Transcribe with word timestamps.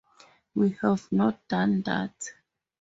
We 0.55 0.71
have 0.81 1.11
not 1.11 1.47
done 1.47 1.83
that. 1.83 2.31